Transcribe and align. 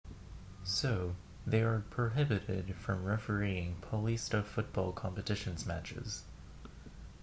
So, 0.63 1.13
they 1.45 1.61
are 1.61 1.83
prohibited 1.91 2.73
from 2.73 3.03
refereeing 3.05 3.81
Paulista 3.83 4.43
football 4.43 4.93
competitions 4.93 5.67
matches. 5.67 6.23